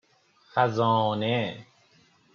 خزانه 0.53 1.65